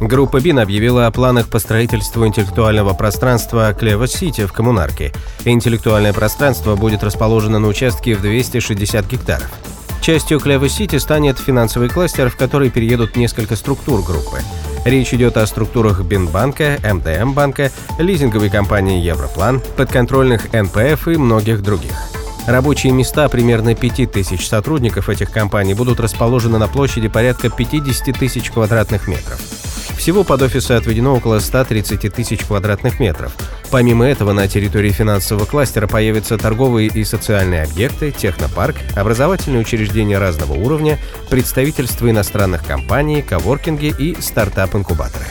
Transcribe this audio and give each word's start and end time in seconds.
Группа 0.00 0.40
БИН 0.40 0.58
объявила 0.58 1.06
о 1.06 1.10
планах 1.10 1.48
по 1.48 1.58
строительству 1.58 2.26
интеллектуального 2.26 2.94
пространства 2.94 3.72
Клево-Сити 3.72 4.46
в 4.46 4.52
Коммунарке. 4.52 5.12
Интеллектуальное 5.44 6.12
пространство 6.12 6.76
будет 6.76 7.02
расположено 7.04 7.58
на 7.58 7.68
участке 7.68 8.14
в 8.14 8.20
260 8.20 9.06
гектаров. 9.06 9.50
Частью 10.02 10.38
Клево-Сити 10.38 10.98
станет 10.98 11.38
финансовый 11.38 11.88
кластер, 11.88 12.28
в 12.28 12.36
который 12.36 12.70
переедут 12.70 13.16
несколько 13.16 13.56
структур 13.56 14.02
группы. 14.02 14.40
Речь 14.84 15.14
идет 15.14 15.38
о 15.38 15.46
структурах 15.46 16.02
Бинбанка, 16.02 16.76
МТМ-банка, 16.82 17.70
лизинговой 17.98 18.50
компании 18.50 19.00
Европлан, 19.00 19.62
подконтрольных 19.76 20.52
НПФ 20.52 21.08
и 21.08 21.16
многих 21.16 21.62
других. 21.62 21.94
Рабочие 22.46 22.92
места 22.92 23.26
примерно 23.30 23.74
5000 23.74 24.46
сотрудников 24.46 25.08
этих 25.08 25.30
компаний 25.30 25.72
будут 25.72 26.00
расположены 26.00 26.58
на 26.58 26.68
площади 26.68 27.08
порядка 27.08 27.48
50 27.48 28.18
тысяч 28.18 28.50
квадратных 28.50 29.08
метров. 29.08 29.40
Всего 29.96 30.24
под 30.24 30.42
офисы 30.42 30.72
отведено 30.72 31.14
около 31.14 31.38
130 31.38 32.12
тысяч 32.12 32.44
квадратных 32.44 33.00
метров. 33.00 33.34
Помимо 33.70 34.04
этого, 34.04 34.32
на 34.32 34.46
территории 34.48 34.90
финансового 34.90 35.46
кластера 35.46 35.86
появятся 35.86 36.36
торговые 36.36 36.88
и 36.88 37.04
социальные 37.04 37.62
объекты, 37.62 38.10
технопарк, 38.10 38.76
образовательные 38.94 39.60
учреждения 39.60 40.18
разного 40.18 40.52
уровня, 40.52 40.98
представительства 41.30 42.10
иностранных 42.10 42.66
компаний, 42.66 43.22
коворкинги 43.22 43.94
и 43.98 44.20
стартап-инкубаторы. 44.20 45.24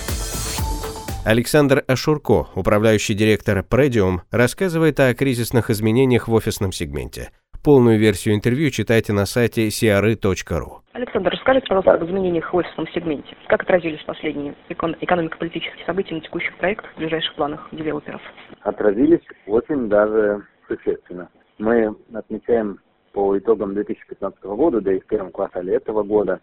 Александр 1.24 1.84
Ашурко, 1.88 2.48
управляющий 2.56 3.14
директор 3.14 3.60
Predium, 3.60 4.22
рассказывает 4.32 5.00
о 5.00 5.14
кризисных 5.14 5.70
изменениях 5.70 6.28
в 6.28 6.34
офисном 6.34 6.74
сегменте– 6.74 7.30
Полную 7.64 7.98
версию 7.98 8.36
интервью 8.36 8.72
читайте 8.72 9.14
на 9.14 9.26
сайте 9.26 9.70
cry.ru. 9.70 10.82
Александр, 10.92 11.30
расскажите, 11.30 11.66
пожалуйста, 11.68 11.94
об 11.94 12.04
изменениях 12.04 12.52
в 12.54 12.58
офисном 12.58 12.90
сегменте. 12.90 13.38
Как 13.48 13.62
отразились 13.64 14.04
последние 14.04 14.54
экономико-политические 14.68 15.86
события 15.86 16.16
на 16.16 16.20
текущих 16.20 16.54
проектах, 16.58 16.92
в 16.92 16.98
ближайших 16.98 17.34
планах 17.36 17.66
девелоперов? 17.72 18.22
Отразились 18.64 19.22
очень 19.48 19.88
даже 19.88 20.46
существенно. 20.68 21.30
Мы 21.58 21.96
отмечаем 22.14 22.80
по 23.14 23.38
итогам 23.38 23.76
2015 23.76 24.44
года, 24.44 24.82
да 24.82 24.92
и 24.92 25.00
в 25.00 25.06
первом 25.06 25.32
квартале 25.32 25.76
этого 25.76 26.04
года, 26.04 26.42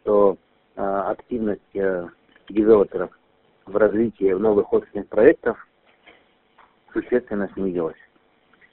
что 0.00 0.36
э, 0.74 0.82
активность 0.82 1.60
э, 1.74 2.08
девелоперов 2.48 3.10
в 3.66 3.76
развитии 3.76 4.32
новых 4.32 4.72
офисных 4.72 5.06
проектов 5.06 5.64
существенно 6.92 7.48
снизилась. 7.54 7.94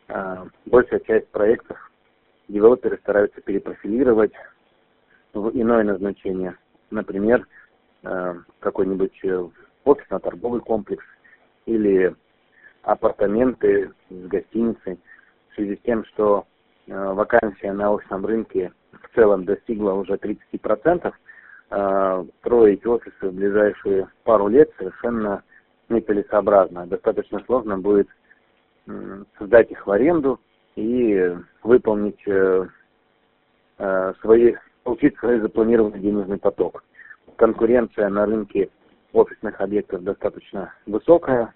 А, 0.07 0.47
большая 0.65 0.99
часть 1.01 1.27
проектов 1.29 1.82
девелоперы 2.47 2.97
стараются 2.97 3.41
перепрофилировать 3.41 4.33
в 5.33 5.49
иное 5.49 5.83
назначение. 5.83 6.57
Например, 6.91 7.47
а, 8.03 8.35
какой-нибудь 8.59 9.17
э, 9.23 9.47
офисно-торговый 9.85 10.61
комплекс 10.61 11.05
или 11.65 12.13
апартаменты 12.83 13.91
с 14.09 14.27
гостиницей 14.27 14.99
в 15.49 15.55
связи 15.55 15.77
с 15.77 15.81
тем, 15.85 16.05
что 16.05 16.45
э, 16.87 16.93
вакансия 16.93 17.71
на 17.71 17.91
офисном 17.91 18.25
рынке 18.25 18.73
в 18.91 19.15
целом 19.15 19.45
достигла 19.45 19.93
уже 19.93 20.15
30%, 20.15 21.13
э, 21.69 22.25
строить 22.39 22.85
офисы 22.85 23.29
в 23.29 23.33
ближайшие 23.33 24.09
пару 24.23 24.47
лет 24.49 24.69
совершенно 24.77 25.43
нецелесообразно. 25.89 26.85
Достаточно 26.87 27.39
сложно 27.45 27.77
будет 27.77 28.09
сдать 29.39 29.71
их 29.71 29.87
в 29.87 29.91
аренду 29.91 30.41
и 30.75 31.35
выполнить 31.63 32.21
э, 32.27 32.67
э, 33.77 34.13
свои, 34.21 34.55
получить 34.83 35.17
свой 35.17 35.39
запланированный 35.39 35.99
денежный 35.99 36.37
поток. 36.37 36.83
Конкуренция 37.35 38.09
на 38.09 38.25
рынке 38.25 38.69
офисных 39.11 39.59
объектов 39.61 40.03
достаточно 40.03 40.73
высокая, 40.85 41.53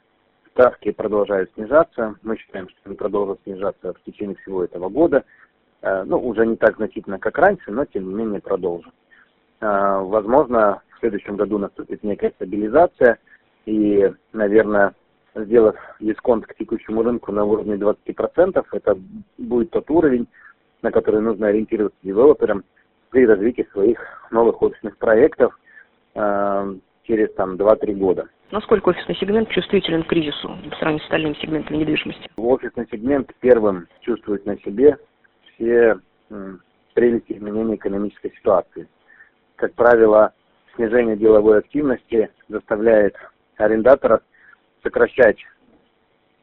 ставки 0.52 0.92
продолжают 0.92 1.52
снижаться. 1.54 2.16
Мы 2.24 2.38
считаем, 2.38 2.70
что 2.70 2.80
они 2.86 2.96
продолжат 2.96 3.40
снижаться 3.44 3.94
в 3.94 4.04
течение 4.04 4.36
всего 4.38 4.64
этого 4.64 4.90
года. 4.90 5.24
Э, 5.82 6.04
ну, 6.04 6.18
уже 6.18 6.46
не 6.46 6.56
так 6.56 6.78
значительно, 6.78 7.20
как 7.20 7.38
раньше, 7.38 7.72
но 7.72 7.86
тем 7.86 8.08
не 8.08 8.14
менее 8.14 8.42
продолжат. 8.42 8.94
Возможно, 9.60 10.84
в 10.96 11.00
следующем 11.00 11.36
году 11.36 11.58
наступит 11.58 12.04
некая 12.04 12.30
стабилизация, 12.30 13.18
и, 13.66 14.14
наверное, 14.32 14.94
сделав 15.46 15.76
дисконт 16.00 16.46
к 16.46 16.56
текущему 16.56 17.04
рынку 17.04 17.32
на 17.32 17.46
уровне 17.46 17.76
20%, 17.76 18.66
это 18.72 18.98
будет 19.38 19.72
тот 19.72 19.90
уровень, 19.90 20.28
на 20.82 20.92
который 20.92 21.22
нужно 21.22 21.48
ориентироваться 21.48 21.98
девелоперам 22.04 22.64
при 23.10 23.26
развитии 23.26 23.68
своих 23.72 24.00
новых 24.32 24.62
офисных 24.62 24.98
проектов 24.98 25.58
э, 26.16 26.76
через 27.04 27.34
там 27.34 27.56
2-3 27.56 27.94
года. 27.94 28.30
Насколько 28.52 28.90
офисный 28.90 29.16
сегмент 29.16 29.50
чувствителен 29.50 30.04
к 30.04 30.08
кризису 30.08 30.50
по 30.70 30.76
сравнению 30.78 31.02
с 31.02 31.04
остальными 31.04 31.34
сегментами 31.42 31.78
недвижимости? 31.78 32.30
Офисный 32.38 32.88
сегмент 32.92 33.34
первым 33.40 33.88
чувствует 34.02 34.46
на 34.46 34.58
себе 34.60 34.98
все 35.54 36.00
э, 36.30 36.56
прелести 36.94 37.34
изменения 37.34 37.76
экономической 37.76 38.32
ситуации. 38.38 38.88
Как 39.56 39.74
правило, 39.74 40.34
снижение 40.76 41.18
деловой 41.18 41.60
активности 41.60 42.30
заставляет 42.48 43.16
арендаторов 43.58 44.22
сокращать 44.84 45.38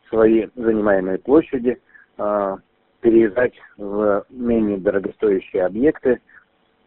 свои 0.09 0.49
занимаемые 0.55 1.19
площади, 1.19 1.81
а, 2.19 2.59
переезжать 3.01 3.55
в 3.77 4.25
менее 4.31 4.79
дорогостоящие 4.79 5.65
объекты 5.65 6.21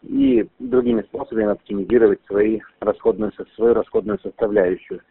и 0.02 0.48
другими 0.60 1.02
способами 1.04 1.48
оптимизировать 1.48 2.20
свои 2.26 2.62
расходную, 2.80 3.32
свою 3.56 3.74
расходную 3.74 4.20
составляющую. 4.20 5.02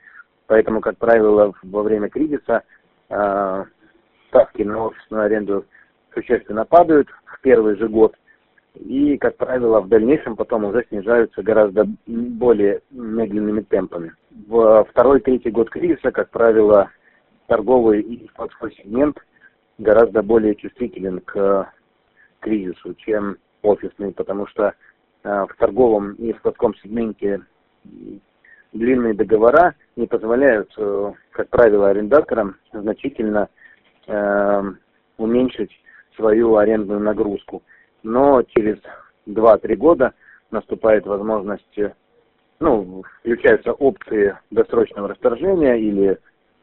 Поэтому, 0.47 0.81
как 0.81 0.97
правило, 0.99 1.53
во 1.63 1.83
время 1.83 2.09
кризиса 2.09 2.63
э, 3.09 3.65
ставки 4.29 4.63
на 4.63 4.87
офисную 4.87 5.25
аренду 5.25 5.65
существенно 6.15 6.65
падают 6.65 7.09
в 7.25 7.41
первый 7.41 7.77
же 7.77 7.89
год, 7.89 8.17
и, 8.75 9.17
как 9.19 9.37
правило, 9.37 9.81
в 9.81 9.89
дальнейшем 9.89 10.37
потом 10.37 10.65
уже 10.65 10.85
снижаются 10.89 11.43
гораздо 11.43 11.87
более 12.07 12.81
медленными 12.91 13.63
темпами. 13.63 14.13
В 14.45 14.85
второй, 14.91 15.21
третий 15.21 15.51
год 15.51 15.71
кризиса, 15.71 16.11
как 16.13 16.29
правило, 16.29 16.91
торговый 17.47 18.03
и 18.03 18.29
складской 18.29 18.71
сегмент 18.73 19.19
гораздо 19.79 20.23
более 20.23 20.55
чувствителен 20.55 21.21
к 21.21 21.73
кризису, 22.41 22.95
чем 22.95 23.39
офисный, 23.63 24.13
потому 24.13 24.47
что 24.47 24.75
э, 25.25 25.47
в 25.49 25.57
торговом 25.59 26.13
и 26.15 26.35
складском 26.35 26.75
сегменте 26.77 27.41
длинные 28.73 29.15
договора 29.15 29.75
не 29.97 30.07
позволяют, 30.07 30.71
э, 30.77 31.13
как 31.31 31.49
правило, 31.49 31.89
арендаторам 31.89 32.57
значительно 32.73 33.49
э, 34.07 34.63
уменьшить 35.17 35.73
свою 36.15 36.57
арендную 36.57 37.01
нагрузку. 37.01 37.63
Но 38.03 38.43
через 38.43 38.77
2-3 39.27 39.77
года 39.77 40.13
наступает 40.51 41.07
возможность, 41.07 41.79
ну, 42.61 43.03
включаются 43.21 43.73
опции 43.73 44.37
досрочного 44.51 45.09
расторжения 45.09 45.75
или 45.75 46.19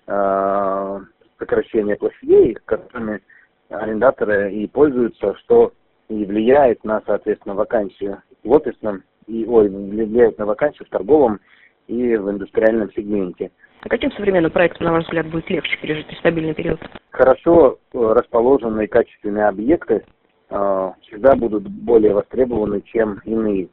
э, 0.08 1.00
сокращения 1.38 1.96
площадей, 1.96 2.58
которыми 2.66 3.22
арендаторы 3.70 4.54
и 4.54 4.68
пользуются, 4.68 5.36
что 5.40 5.74
и 6.10 6.25
влияет 6.25 6.84
на, 6.84 7.01
соответственно, 7.06 7.56
вакансию 7.56 8.22
в 8.44 8.51
офисном, 8.51 9.04
и, 9.28 9.45
ой, 9.45 9.69
влияет 9.69 10.38
на 10.38 10.45
вакансию 10.45 10.86
в 10.86 10.90
торговом 10.90 11.40
и 11.88 12.16
в 12.16 12.30
индустриальном 12.30 12.92
сегменте. 12.94 13.51
А 13.81 13.90
каким 13.90 14.12
современным 14.13 14.51
проектом, 14.51 14.86
на 14.86 14.94
ваш 14.94 15.04
взгляд, 15.04 15.28
будет 15.28 15.50
легче 15.50 15.78
пережить 15.81 16.07
стабильный 16.19 16.54
период? 16.54 16.80
Хорошо 17.12 17.80
расположенные 17.94 18.88
качественные 18.88 19.48
объекты 19.48 20.06
а, 20.50 20.94
всегда 21.01 21.36
будут 21.36 21.68
более 21.68 22.13
востребованы, 22.13 22.81
чем 22.81 23.19
иные. 23.25 23.68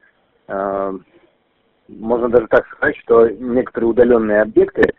А, 0.48 0.94
можно 1.98 2.28
даже 2.28 2.46
так 2.46 2.66
сказать, 2.68 2.96
что 2.98 3.28
некоторые 3.28 3.90
удаленные 3.90 4.42
объекты 4.42 4.94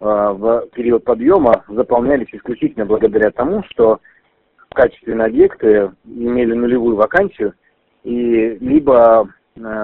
а, 0.00 0.32
в 0.32 0.68
период 0.74 1.04
подъема 1.04 1.64
заполнялись 1.68 2.28
исключительно 2.32 2.86
благодаря 2.86 3.30
тому, 3.30 3.62
что 3.70 4.00
качественные 4.74 5.26
объекты 5.26 5.90
имели 6.04 6.52
нулевую 6.52 6.96
вакансию 6.96 7.54
и 8.04 8.56
либо 8.60 9.28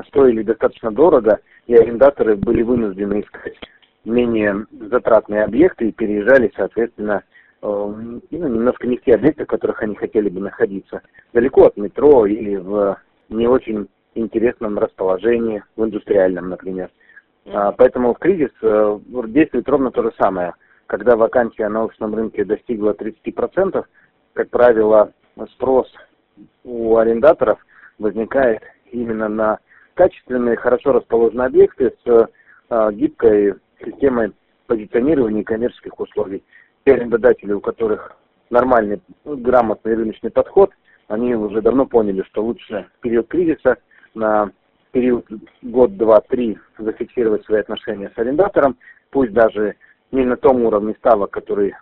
стоили 0.08 0.42
достаточно 0.42 0.92
дорого, 0.92 1.40
и 1.66 1.74
арендаторы 1.74 2.36
были 2.36 2.62
вынуждены 2.62 3.22
искать 3.22 3.58
менее 4.04 4.66
затратные 4.90 5.44
объекты 5.44 5.88
и 5.88 5.92
переезжали, 5.92 6.52
соответственно, 6.54 7.22
ну, 7.62 8.20
немножко 8.30 8.86
не 8.86 8.96
в 8.96 9.02
те 9.02 9.14
объекты, 9.14 9.44
в 9.44 9.48
которых 9.48 9.82
они 9.82 9.94
хотели 9.94 10.28
бы 10.28 10.40
находиться. 10.40 11.02
Далеко 11.32 11.66
от 11.66 11.76
метро 11.76 12.26
или 12.26 12.56
в 12.56 12.98
не 13.28 13.46
очень 13.46 13.88
интересном 14.14 14.78
расположении, 14.78 15.62
в 15.76 15.84
индустриальном, 15.84 16.50
например. 16.50 16.90
А, 17.46 17.72
поэтому 17.72 18.14
в 18.14 18.18
кризис 18.18 18.50
э, 18.62 18.98
действует 19.28 19.68
ровно 19.68 19.90
то 19.90 20.02
же 20.02 20.12
самое. 20.18 20.54
Когда 20.86 21.16
вакансия 21.16 21.68
на 21.68 21.84
офисном 21.84 22.14
рынке 22.14 22.44
достигла 22.44 22.92
30%, 22.92 23.84
как 24.34 24.50
правило, 24.50 25.12
спрос 25.52 25.92
у 26.64 26.96
арендаторов 26.96 27.58
возникает 27.98 28.62
именно 28.90 29.28
на 29.28 29.58
качественные, 29.94 30.56
хорошо 30.56 30.92
расположенные 30.92 31.46
объекты 31.46 31.94
с 32.04 32.28
э, 32.70 32.92
гибкой 32.92 33.54
системой 33.84 34.32
позиционирования 34.66 35.42
и 35.42 35.44
коммерческих 35.44 35.98
условий. 35.98 36.42
Те 36.84 36.94
арендодатели, 36.94 37.52
у 37.52 37.60
которых 37.60 38.16
нормальный, 38.50 39.00
грамотный 39.24 39.94
рыночный 39.94 40.30
подход, 40.30 40.70
они 41.08 41.34
уже 41.34 41.60
давно 41.60 41.86
поняли, 41.86 42.22
что 42.22 42.42
лучше 42.42 42.88
в 42.96 43.00
период 43.00 43.28
кризиса 43.28 43.78
на 44.14 44.50
период 44.92 45.26
год, 45.62 45.96
два, 45.96 46.20
три 46.20 46.58
зафиксировать 46.78 47.44
свои 47.44 47.60
отношения 47.60 48.10
с 48.14 48.18
арендатором, 48.18 48.76
пусть 49.10 49.32
даже 49.32 49.74
не 50.10 50.24
на 50.24 50.36
том 50.36 50.62
уровне 50.64 50.94
ставок, 50.98 51.30
который 51.30 51.74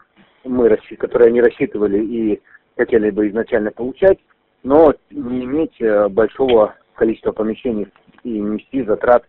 мы, 0.45 0.79
которые 0.99 1.29
они 1.29 1.41
рассчитывали 1.41 1.99
и 1.99 2.41
хотели 2.77 3.11
бы 3.11 3.29
изначально 3.29 3.73
получать, 3.73 4.19
но 4.63 4.95
не 5.11 5.45
иметь 5.45 5.81
э, 5.81 6.09
большого 6.09 6.75
количества 6.95 7.33
помещений 7.33 7.89
и 8.25 8.41
нести 8.41 8.85
затрат 8.85 9.25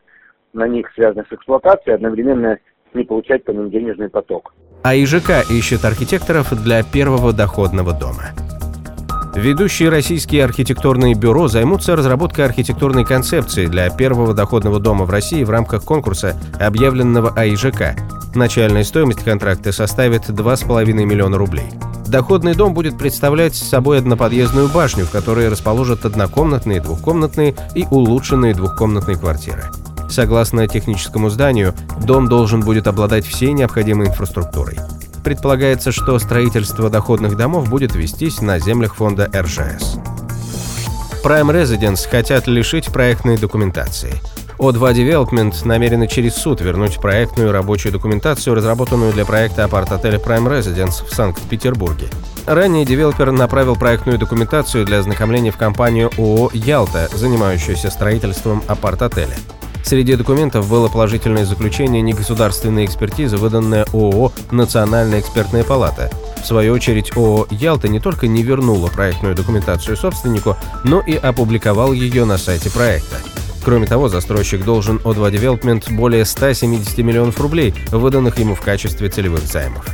на 0.54 0.68
них, 0.68 0.92
связанных 0.94 1.28
с 1.28 1.34
эксплуатацией, 1.34 1.96
одновременно 1.96 2.60
не 2.94 3.04
получать 3.04 3.44
по 3.44 3.52
ним 3.52 3.70
денежный 3.70 4.10
поток. 4.10 4.54
А 4.84 4.96
ИЖК 4.96 5.50
ищет 5.50 5.86
архитекторов 5.86 6.52
для 6.64 6.84
первого 6.84 7.34
доходного 7.34 7.94
дома. 7.94 8.51
Ведущие 9.36 9.88
российские 9.88 10.44
архитектурные 10.44 11.14
бюро 11.14 11.48
займутся 11.48 11.96
разработкой 11.96 12.46
архитектурной 12.46 13.06
концепции 13.06 13.66
для 13.66 13.90
первого 13.90 14.34
доходного 14.34 14.80
дома 14.80 15.06
в 15.06 15.10
России 15.10 15.46
в 15.46 15.50
рамках 15.50 15.84
конкурса, 15.84 16.36
объявленного 16.60 17.30
АИЖК. 17.30 17.96
Начальная 18.36 18.84
стоимость 18.84 19.24
контракта 19.24 19.72
составит 19.72 20.30
2,5 20.30 20.92
миллиона 20.94 21.38
рублей. 21.38 21.70
Доходный 22.08 22.56
дом 22.56 22.74
будет 22.74 22.98
представлять 22.98 23.56
собой 23.56 24.00
одноподъездную 24.00 24.68
башню, 24.68 25.06
в 25.06 25.12
которой 25.12 25.48
расположат 25.48 26.04
однокомнатные, 26.04 26.82
двухкомнатные 26.82 27.56
и 27.74 27.86
улучшенные 27.90 28.54
двухкомнатные 28.54 29.18
квартиры. 29.18 29.64
Согласно 30.10 30.68
техническому 30.68 31.30
зданию, 31.30 31.74
дом 32.06 32.28
должен 32.28 32.60
будет 32.60 32.88
обладать 32.88 33.26
всей 33.26 33.54
необходимой 33.54 34.08
инфраструктурой. 34.08 34.78
Предполагается, 35.24 35.92
что 35.92 36.18
строительство 36.20 36.90
доходных 36.90 37.38
домов 37.38 37.70
будет 37.70 37.96
вестись 37.96 38.42
на 38.42 38.60
землях 38.60 38.96
фонда 38.96 39.30
РЖС. 39.36 39.98
Prime 41.24 41.52
Residence 41.52 42.10
хотят 42.10 42.48
лишить 42.48 42.88
проектной 42.88 43.38
документации. 43.38 44.14
O2 44.58 44.94
Development 44.94 45.56
намерены 45.66 46.08
через 46.08 46.36
суд 46.36 46.62
вернуть 46.62 47.00
проектную 47.00 47.52
рабочую 47.52 47.92
документацию, 47.92 48.56
разработанную 48.56 49.12
для 49.12 49.26
проекта 49.26 49.64
апарт-отеля 49.66 50.18
Prime 50.20 50.48
Residence 50.48 51.06
в 51.06 51.14
Санкт-Петербурге. 51.14 52.10
Ранее 52.46 52.86
девелопер 52.86 53.32
направил 53.32 53.76
проектную 53.76 54.20
документацию 54.20 54.86
для 54.86 55.00
ознакомления 55.00 55.52
в 55.52 55.58
компанию 55.58 56.12
ООО 56.18 56.52
«Ялта», 56.54 57.08
занимающуюся 57.14 57.90
строительством 57.90 58.64
апарт-отеля. 58.68 59.36
Среди 59.84 60.16
документов 60.16 60.70
было 60.70 60.88
положительное 60.88 61.46
заключение 61.46 62.02
негосударственной 62.02 62.86
экспертизы, 62.86 63.38
выданное 63.38 63.86
ООО 63.94 64.32
«Национальная 64.52 65.20
экспертная 65.20 65.64
палата». 65.64 66.10
В 66.42 66.46
свою 66.46 66.74
очередь 66.74 67.16
ООО 67.16 67.48
«Ялта» 67.50 67.88
не 67.88 68.00
только 68.00 68.28
не 68.28 68.44
вернула 68.44 68.88
проектную 68.88 69.36
документацию 69.36 69.98
собственнику, 69.98 70.56
но 70.84 71.02
и 71.02 71.16
опубликовал 71.16 71.94
ее 71.94 72.26
на 72.26 72.38
сайте 72.38 72.70
проекта. 72.70 73.18
Кроме 73.64 73.86
того, 73.86 74.10
застройщик 74.10 74.64
должен 74.64 74.98
O2 74.98 75.32
Development 75.32 75.94
более 75.94 76.26
170 76.26 76.98
миллионов 77.00 77.40
рублей, 77.40 77.74
выданных 77.92 78.40
ему 78.40 78.56
в 78.56 78.62
качестве 78.62 79.10
целевых 79.10 79.42
займов. 79.42 79.86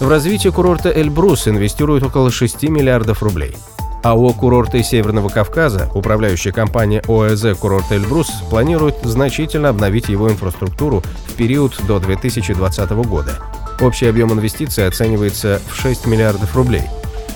В 0.00 0.08
развитие 0.08 0.52
курорта 0.52 0.90
Эльбрус 0.90 1.46
инвестируют 1.46 2.02
около 2.02 2.32
6 2.32 2.64
миллиардов 2.64 3.22
рублей. 3.22 3.54
АО 4.02 4.32
«Курорты 4.32 4.82
Северного 4.82 5.28
Кавказа», 5.28 5.88
управляющая 5.94 6.52
компания 6.52 7.02
ОЭЗ 7.06 7.56
«Курорт 7.58 7.92
Эльбрус», 7.92 8.28
планирует 8.50 8.96
значительно 9.04 9.68
обновить 9.68 10.08
его 10.08 10.28
инфраструктуру 10.28 11.02
в 11.26 11.34
период 11.34 11.76
до 11.86 12.00
2020 12.00 12.90
года. 13.06 13.38
Общий 13.80 14.06
объем 14.06 14.32
инвестиций 14.32 14.86
оценивается 14.86 15.60
в 15.68 15.80
6 15.80 16.06
миллиардов 16.06 16.54
рублей. 16.56 16.82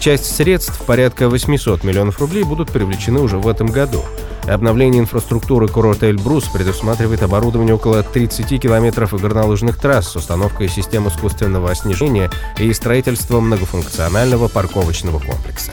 Часть 0.00 0.34
средств, 0.36 0.84
порядка 0.84 1.28
800 1.28 1.84
миллионов 1.84 2.20
рублей, 2.20 2.42
будут 2.42 2.70
привлечены 2.70 3.20
уже 3.20 3.38
в 3.38 3.48
этом 3.48 3.68
году. 3.68 4.02
Обновление 4.44 5.00
инфраструктуры 5.00 5.68
курорта 5.68 6.08
Эльбрус 6.08 6.44
предусматривает 6.44 7.22
оборудование 7.22 7.74
около 7.74 8.02
30 8.02 8.60
километров 8.60 9.12
горнолыжных 9.20 9.78
трасс 9.78 10.08
с 10.08 10.16
установкой 10.16 10.68
систем 10.68 11.08
искусственного 11.08 11.74
снижения 11.74 12.30
и 12.58 12.72
строительством 12.72 13.46
многофункционального 13.46 14.48
парковочного 14.48 15.18
комплекса. 15.18 15.72